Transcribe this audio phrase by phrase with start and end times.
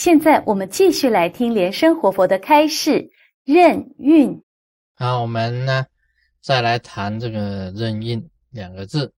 [0.00, 3.10] 现在我们继续来听莲生活佛的开示
[3.42, 4.44] 任运。
[4.94, 5.86] 好，我们呢
[6.40, 9.12] 再来谈这个任运两个字。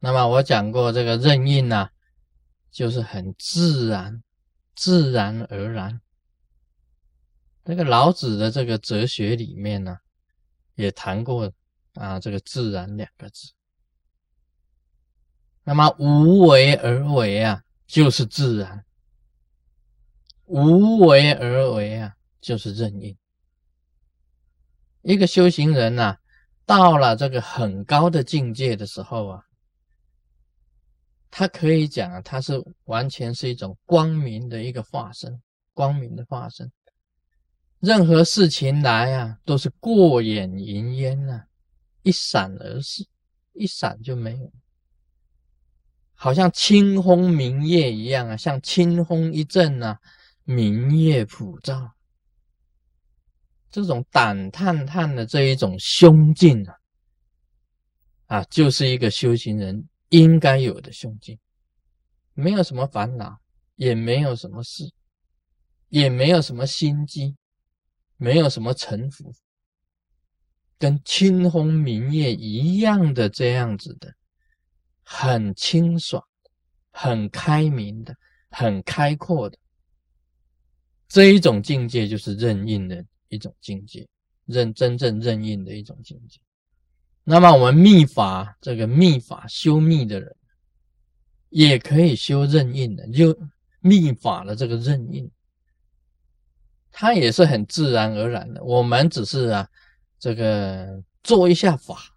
[0.00, 1.90] 那么我讲过，这个任运呢，
[2.72, 4.20] 就是很自然、
[4.74, 6.00] 自然而然。
[7.64, 9.96] 这个老子的这个哲学里面呢，
[10.74, 11.52] 也谈过
[11.94, 13.52] 啊，这个自然两个字。
[15.62, 18.76] 那么无为而为啊，就是自然；
[20.46, 23.16] 无为而为啊，就是任运。
[25.02, 26.16] 一个修行人呐，
[26.64, 29.42] 到了这个很高的境界的时候啊，
[31.30, 35.40] 他可以讲啊，他是完全是一种光明的一个化身，
[35.74, 36.70] 光明的化身。
[37.80, 41.44] 任何事情来啊，都是过眼云烟呐，
[42.02, 43.06] 一闪而逝，
[43.52, 44.52] 一闪就没有。
[46.14, 50.00] 好像清风明月一样啊，像清风一阵啊，
[50.46, 51.92] 明月普照。
[53.68, 56.74] 这种胆探探的这一种胸襟啊，
[58.26, 61.38] 啊，就是一个修行人应该有的胸襟，
[62.32, 63.38] 没有什么烦恼，
[63.74, 64.90] 也没有什么事，
[65.88, 67.36] 也没有什么心机，
[68.16, 69.34] 没有什么城府，
[70.78, 74.14] 跟清风明月一样的这样子的。
[75.02, 76.22] 很清爽、
[76.90, 78.16] 很开明的、
[78.50, 79.58] 很开阔的
[81.08, 84.06] 这一种境界，就是任运的一种境界，
[84.44, 86.40] 任真正任运的一种境界。
[87.24, 90.36] 那么，我们密法这个密法修密的人，
[91.48, 93.36] 也可以修任运的，就
[93.80, 95.30] 密法的这个任运，
[96.92, 98.62] 它也是很自然而然的。
[98.62, 99.68] 我们只是啊，
[100.18, 102.12] 这个做一下法。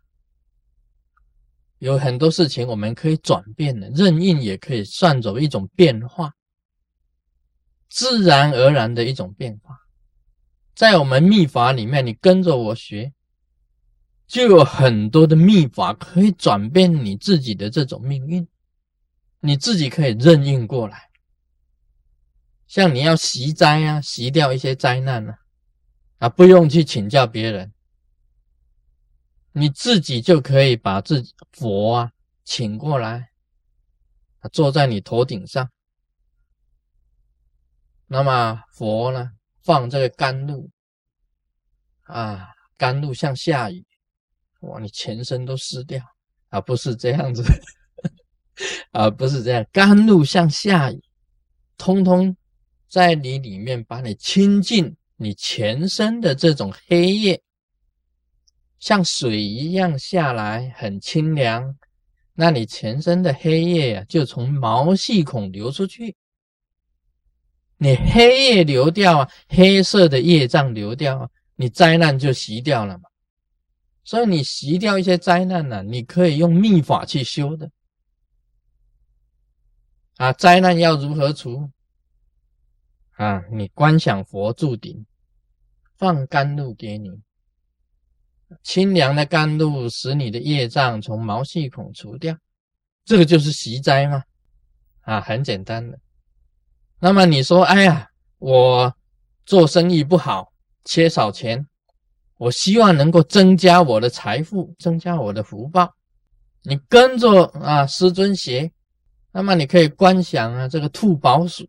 [1.79, 6.31] 有很多事情我们可以转变的，任运也可以算作一种变化，
[7.89, 9.75] 自然而然的一种变化。
[10.75, 13.11] 在我们秘法里面，你跟着我学，
[14.27, 18.47] 就有很多的秘法可以转变你自己的这种命运，
[19.41, 21.09] 你自己可以任运过来。
[22.67, 25.39] 像你要习灾啊，习掉一些灾难啊，
[26.19, 27.73] 啊，不用去请教别人。
[29.51, 32.11] 你自己就可以把自己佛啊
[32.45, 33.31] 请过来，
[34.39, 35.67] 啊坐在你头顶上。
[38.11, 39.29] 那么佛呢，
[39.63, 40.67] 放这个甘露
[42.05, 43.85] 啊，甘露像下雨，
[44.61, 46.03] 哇，你全身都湿掉
[46.49, 47.43] 啊，不是这样子
[48.91, 50.99] 啊，不是这样，甘露像下雨，
[51.77, 52.35] 通通
[52.87, 57.39] 在你里面把你清净你全身的这种黑夜。
[58.79, 61.77] 像水一样下来，很清凉。
[62.33, 66.15] 那你全身的黑夜呀，就从毛细孔流出去。
[67.81, 73.05] 你黑夜流掉啊，黑色的业障流掉啊，你灾难就洗掉了嘛。
[74.03, 77.71] 所以你洗掉一些灾难呢，你可以用秘法去修的。
[80.17, 81.71] 啊，灾难要如何除？
[83.11, 85.05] 啊，你观想佛住顶，
[85.97, 87.09] 放甘露给你。
[88.61, 92.37] 清凉的甘露使你的业障从毛细孔除掉，
[93.05, 94.23] 这个就是习灾嘛？
[95.01, 95.97] 啊，很简单的。
[96.99, 98.93] 那么你说，哎呀，我
[99.45, 100.51] 做生意不好，
[100.85, 101.67] 缺少钱，
[102.37, 105.93] 我希望能够增加我的财富，增加我的福报。
[106.63, 108.71] 你跟着啊师尊学，
[109.31, 111.67] 那么你可以观想啊这个兔宝鼠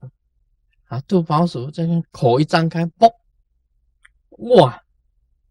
[0.89, 3.11] 啊，兔宝鼠这个口一张开，嘣，
[4.57, 4.83] 哇！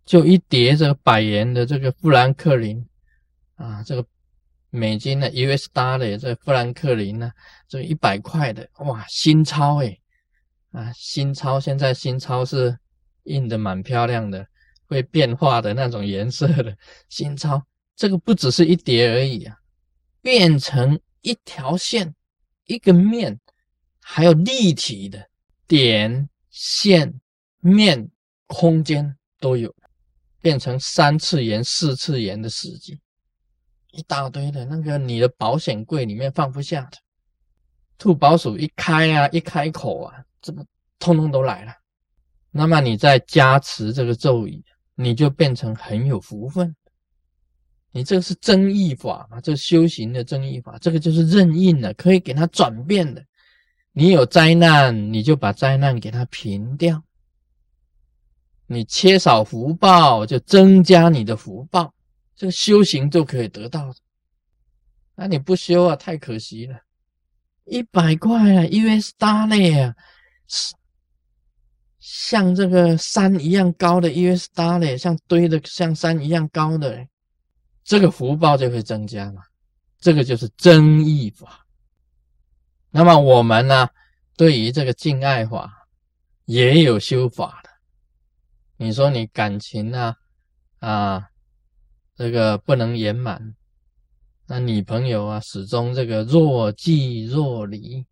[0.06, 2.84] 就一叠这个百元的这个富兰克林
[3.58, 4.04] 啊，这个
[4.70, 7.32] 美金的 US dollar 这富兰克林呢，
[7.68, 10.00] 这一百块的哇，新钞诶
[10.72, 12.78] 啊，新钞现在新钞是
[13.24, 14.48] 印的蛮漂亮的，
[14.88, 16.76] 会变化的那种颜色的
[17.10, 17.62] 新钞，
[17.96, 19.58] 这个不只是一叠而已啊，
[20.22, 22.14] 变成一条线
[22.66, 23.40] 一个面，
[24.02, 25.28] 还有立体的
[25.68, 27.20] 点线
[27.60, 28.10] 面
[28.48, 29.74] 空间都有。
[30.42, 32.98] 变成三次元、四次元的世界，
[33.92, 36.98] 一大堆的那个你的保险柜里面放不下的，
[37.98, 40.64] 兔宝鼠一开啊，一开口啊，这不
[41.00, 41.74] 通通都来了。
[42.52, 44.64] 那么你再加持这个咒语，
[44.96, 46.76] 你就变成很有福分。
[47.92, 49.42] 你这个是增益法嘛？
[49.42, 53.24] 这修行的增益法，这个就是任印的，可以给它转变的。
[53.92, 57.04] 你有灾难，你就把灾难给它平掉。
[58.68, 61.92] 你缺少福报，就增加你的福报，
[62.40, 63.96] 这个修行就可以得到的。
[65.16, 66.80] 那你不修啊，太可惜了。
[67.66, 69.94] 一百块啊，US dollar 啊，
[72.00, 77.06] 像这个山一样高的 US 大嘞，像堆的像山一样高的，
[77.84, 79.42] 这个福报就会增加嘛。
[80.00, 81.68] 这个就是增益法。
[82.90, 83.90] 那么我们呢，
[84.38, 85.86] 对于这个敬爱法
[86.46, 87.70] 也有修法的。
[88.78, 90.16] 你说你感情啊
[90.80, 91.29] 啊，
[92.20, 93.56] 这个不能圆满，
[94.46, 98.06] 那女朋友啊始终这个若即若离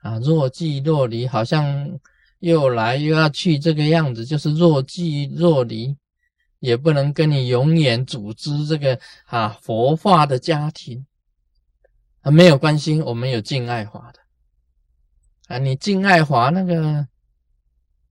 [0.00, 2.00] 啊，若即若离，好像。
[2.42, 5.96] 又来又要去，这个样子就是若即若离，
[6.58, 11.06] 也不能跟你永远组织这个啊佛化的家庭
[12.22, 14.18] 啊没有关系，我们有敬爱华的
[15.46, 17.06] 啊，你敬爱华那个，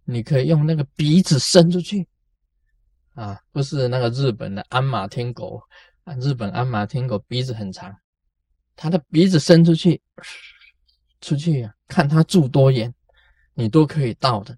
[0.05, 2.07] 你可以用那个鼻子伸出去
[3.13, 5.61] 啊，不是那个日本的鞍马天狗
[6.03, 7.95] 啊，日本鞍马天狗鼻子很长，
[8.75, 10.01] 它的鼻子伸出去，
[11.21, 12.93] 出去啊，看它住多远。
[13.53, 14.57] 你都可以倒的，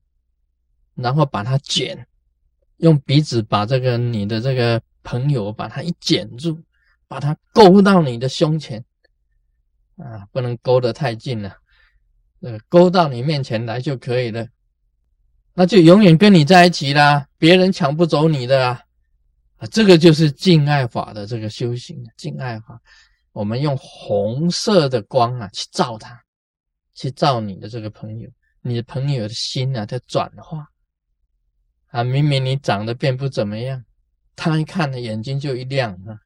[0.93, 2.07] 然后把它剪，
[2.77, 6.63] 用鼻子把这个你的这个朋友把它一剪住，
[7.07, 8.85] 把它勾到你的胸前，
[9.97, 11.57] 啊，不能勾得太近了，
[12.41, 14.47] 呃，勾到你面前来就可以了，
[15.53, 18.81] 那就永远跟你在一起啦，别人抢不走你的啊，
[19.57, 22.81] 啊，这个就是敬爱法的这个修行，敬爱法，
[23.31, 26.19] 我们用红色的光啊去照他，
[26.95, 28.29] 去照你的这个朋友。
[28.65, 30.65] 你的朋友的心啊，在转化
[31.87, 33.83] 啊，明明你长得并不怎么样，
[34.37, 36.17] 他一看呢，眼睛就一亮啊，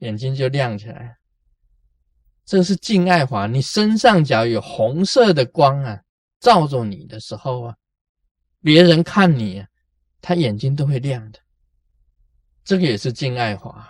[0.00, 1.16] 眼睛就亮起来。
[2.44, 5.98] 这是敬爱法，你身上只要有红色的光啊，
[6.38, 7.74] 照着你的时候啊，
[8.66, 9.64] 别人看你，
[10.20, 11.38] 他眼睛都会亮的。
[12.64, 13.88] 这个也是敬爱华，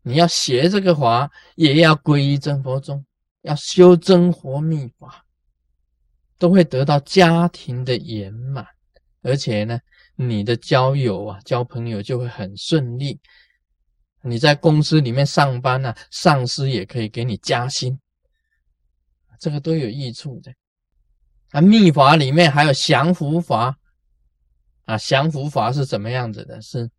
[0.00, 3.04] 你要学这个华，也要皈依真佛宗，
[3.42, 5.26] 要修真活密法。
[6.38, 8.66] 都会得到家庭的圆满，
[9.20, 9.78] 而且呢，
[10.16, 13.20] 你的交友啊，交朋友就会很顺利。
[14.22, 18.00] 你在公司里面上班呢，上司也可以给你加薪，
[19.38, 20.50] 这个都有益处的。
[21.54, 23.78] 啊，秘法里面还有降伏法
[24.86, 26.60] 啊，降伏法是怎么样子的？
[26.60, 26.90] 是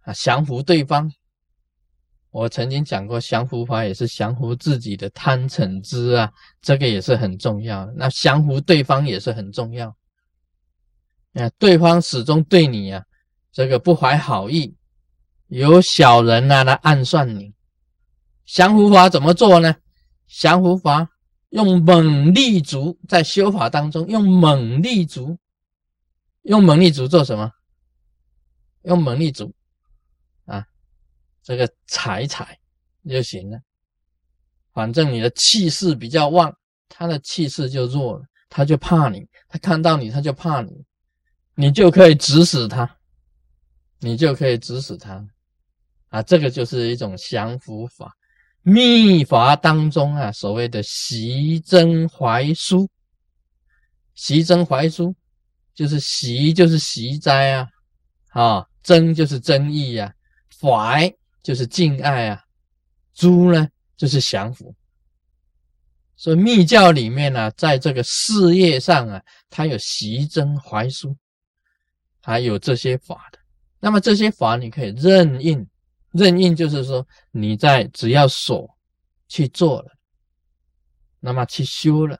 [0.00, 1.08] 啊，降服对方。
[2.30, 7.86] 我曾经讲过，降服法也是降服自己的贪嗔痴啊，这个也是很重要。
[7.94, 9.96] 那降服对方也是很重要。
[11.34, 13.04] 啊，对方始终对你啊，
[13.52, 14.74] 这个不怀好意，
[15.46, 17.54] 有小人啊来暗算你。
[18.44, 19.76] 降服法怎么做呢？
[20.26, 21.08] 降服法
[21.50, 25.38] 用猛力足，在修法当中用猛力足，
[26.42, 27.52] 用猛力足做什么？
[28.82, 29.54] 用猛力足
[30.44, 30.66] 啊。
[31.42, 32.58] 这个踩踩
[33.08, 33.58] 就行了，
[34.72, 36.54] 反正你的气势比较旺，
[36.88, 40.84] 他的气势就弱了，他就怕你，他看到你他就怕你，
[41.54, 42.98] 你就可以指使他，
[44.00, 45.26] 你就可以指使他，
[46.08, 48.14] 啊，这个就是一种降服法，
[48.68, 52.88] 秘法当中啊，所谓的习真怀疏，
[54.14, 55.14] 习真怀疏
[55.74, 57.68] 就是习就是习斋啊，
[58.30, 60.12] 啊，真就是真意呀，
[60.60, 61.12] 怀。
[61.40, 62.42] 就是敬爱啊，
[63.14, 63.66] 诸呢
[63.96, 64.74] 就是降服。
[66.14, 71.16] 所以密教里面呢，在这个事业上啊，它有习真怀疏，
[72.20, 73.38] 还有这些法的。
[73.80, 75.66] 那么这些法你可以任印，
[76.12, 78.68] 任运就是说你在只要所
[79.28, 79.90] 去做了，
[81.20, 82.18] 那么去修了，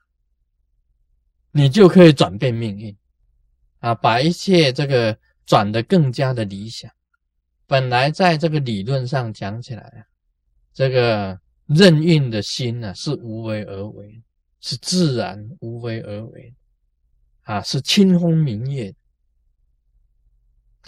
[1.53, 2.97] 你就可以转变命运
[3.79, 6.91] 啊，把一切这个转得更加的理想。
[7.67, 10.05] 本来在这个理论上讲起来啊，
[10.73, 14.23] 这个任运的心呢是无为而为，
[14.61, 16.55] 是自然无为而为，
[17.43, 18.95] 啊，是清风明月。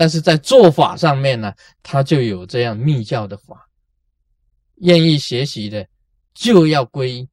[0.00, 1.52] 但是在做法上面呢，
[1.82, 3.68] 他就有这样密教的法，
[4.76, 5.86] 愿意学习的
[6.32, 7.28] 就要皈依。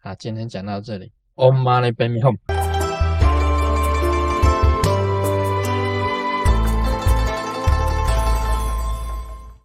[0.00, 2.53] 啊，今天讲到这里，Om Mani p a m e Hum。